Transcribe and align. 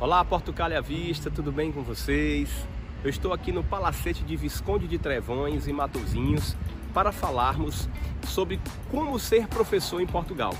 Olá, 0.00 0.24
Portugália 0.24 0.78
à 0.78 0.80
Vista, 0.80 1.28
tudo 1.28 1.50
bem 1.50 1.72
com 1.72 1.82
vocês? 1.82 2.48
Eu 3.02 3.10
estou 3.10 3.32
aqui 3.32 3.50
no 3.50 3.64
Palacete 3.64 4.22
de 4.22 4.36
Visconde 4.36 4.86
de 4.86 4.96
Trevões, 4.96 5.66
em 5.66 5.72
Matozinhos, 5.72 6.56
para 6.94 7.10
falarmos 7.10 7.88
sobre 8.24 8.60
como 8.92 9.18
ser 9.18 9.48
professor 9.48 10.00
em 10.00 10.06
Portugal. 10.06 10.54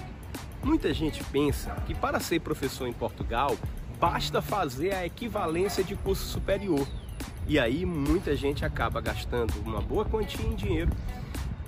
Muita 0.61 0.93
gente 0.93 1.22
pensa 1.22 1.71
que 1.87 1.95
para 1.95 2.19
ser 2.19 2.40
professor 2.40 2.88
em 2.88 2.93
Portugal 2.93 3.56
basta 4.01 4.43
fazer 4.43 4.93
a 4.93 5.06
equivalência 5.06 5.85
de 5.85 5.95
curso 5.95 6.27
superior. 6.27 6.85
E 7.47 7.61
aí 7.61 7.87
muita 7.87 8.35
gente 8.35 8.65
acaba 8.65 9.01
gastando 9.01 9.55
uma 9.65 9.81
boa 9.81 10.05
quantia 10.05 10.45
em 10.45 10.57
dinheiro, 10.57 10.91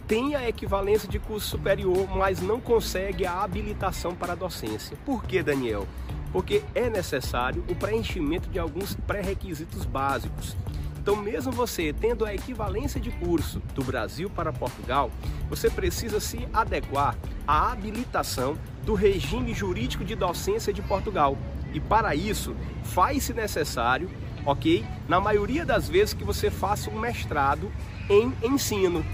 tem 0.08 0.34
a 0.34 0.48
equivalência 0.48 1.08
de 1.08 1.20
curso 1.20 1.46
superior, 1.46 2.08
mas 2.16 2.42
não 2.42 2.60
consegue 2.60 3.24
a 3.24 3.44
habilitação 3.44 4.12
para 4.12 4.32
a 4.32 4.36
docência. 4.36 4.96
Por 5.06 5.22
que, 5.22 5.40
Daniel? 5.40 5.86
Porque 6.32 6.62
é 6.74 6.88
necessário 6.88 7.64
o 7.68 7.74
preenchimento 7.74 8.48
de 8.48 8.58
alguns 8.58 8.94
pré-requisitos 9.06 9.84
básicos. 9.84 10.56
Então, 11.00 11.16
mesmo 11.16 11.50
você 11.50 11.94
tendo 11.98 12.26
a 12.26 12.34
equivalência 12.34 13.00
de 13.00 13.10
curso 13.10 13.60
do 13.74 13.82
Brasil 13.82 14.28
para 14.28 14.52
Portugal, 14.52 15.10
você 15.48 15.70
precisa 15.70 16.20
se 16.20 16.46
adequar 16.52 17.16
à 17.46 17.72
habilitação 17.72 18.56
do 18.84 18.94
regime 18.94 19.54
jurídico 19.54 20.04
de 20.04 20.14
docência 20.14 20.72
de 20.72 20.82
Portugal. 20.82 21.38
E 21.72 21.80
para 21.80 22.14
isso, 22.14 22.54
faz-se 22.84 23.32
necessário, 23.32 24.10
ok? 24.44 24.84
Na 25.08 25.20
maioria 25.20 25.64
das 25.64 25.88
vezes 25.88 26.12
que 26.12 26.24
você 26.24 26.50
faça 26.50 26.90
um 26.90 26.98
mestrado 26.98 27.72
em 28.08 28.32
ensino 28.42 29.04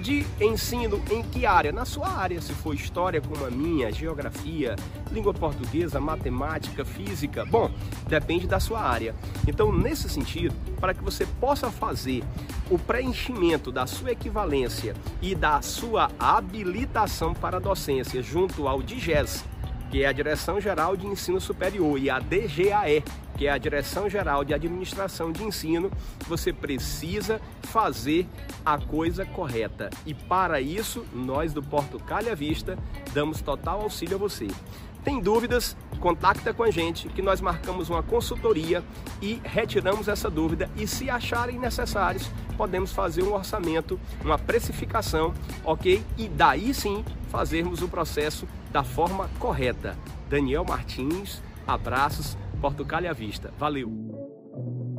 de 0.00 0.26
ensino 0.40 1.02
em 1.10 1.22
que 1.22 1.44
área? 1.46 1.70
Na 1.70 1.84
sua 1.84 2.08
área, 2.08 2.40
se 2.40 2.52
for 2.54 2.74
história 2.74 3.20
como 3.20 3.44
a 3.44 3.50
minha, 3.50 3.92
geografia, 3.92 4.74
língua 5.12 5.34
portuguesa, 5.34 6.00
matemática, 6.00 6.84
física, 6.84 7.44
bom, 7.44 7.70
depende 8.08 8.46
da 8.46 8.58
sua 8.58 8.80
área. 8.80 9.14
Então, 9.46 9.70
nesse 9.72 10.08
sentido, 10.08 10.54
para 10.80 10.94
que 10.94 11.02
você 11.02 11.26
possa 11.38 11.70
fazer 11.70 12.24
o 12.70 12.78
preenchimento 12.78 13.70
da 13.70 13.86
sua 13.86 14.12
equivalência 14.12 14.94
e 15.20 15.34
da 15.34 15.60
sua 15.60 16.10
habilitação 16.18 17.34
para 17.34 17.60
docência 17.60 18.22
junto 18.22 18.66
ao 18.66 18.82
DIGES, 18.82 19.44
que 19.90 20.04
é 20.04 20.06
a 20.06 20.12
Direção 20.12 20.60
Geral 20.60 20.96
de 20.96 21.06
Ensino 21.06 21.40
Superior, 21.40 21.98
e 21.98 22.08
a 22.08 22.20
DGAE, 22.20 23.02
que 23.36 23.46
é 23.46 23.50
a 23.50 23.58
Direção 23.58 24.08
Geral 24.08 24.44
de 24.44 24.54
Administração 24.54 25.32
de 25.32 25.42
Ensino, 25.42 25.90
você 26.28 26.52
precisa 26.52 27.40
fazer 27.64 28.26
a 28.64 28.78
coisa 28.78 29.26
correta. 29.26 29.90
E 30.06 30.14
para 30.14 30.60
isso, 30.60 31.04
nós 31.12 31.52
do 31.52 31.62
Porto 31.62 31.98
Calha 31.98 32.36
Vista 32.36 32.78
damos 33.12 33.40
total 33.40 33.80
auxílio 33.82 34.16
a 34.16 34.18
você. 34.18 34.46
Tem 35.02 35.18
dúvidas? 35.18 35.76
Contacta 35.98 36.52
com 36.52 36.62
a 36.62 36.70
gente 36.70 37.08
que 37.08 37.22
nós 37.22 37.40
marcamos 37.40 37.88
uma 37.88 38.02
consultoria 38.02 38.82
e 39.20 39.40
retiramos 39.42 40.08
essa 40.08 40.30
dúvida 40.30 40.70
e 40.76 40.86
se 40.86 41.10
acharem 41.10 41.58
necessários, 41.58 42.30
podemos 42.56 42.92
fazer 42.92 43.22
um 43.22 43.32
orçamento, 43.32 43.98
uma 44.22 44.38
precificação, 44.38 45.34
ok? 45.64 46.02
E 46.16 46.28
daí 46.28 46.72
sim 46.72 47.04
fazermos 47.28 47.82
o 47.82 47.88
processo 47.88 48.46
da 48.72 48.82
forma 48.82 49.28
correta. 49.38 49.96
Daniel 50.28 50.64
Martins, 50.64 51.42
abraços, 51.66 52.36
Portugal 52.60 53.06
à 53.06 53.12
vista. 53.12 53.52
Valeu! 53.58 54.89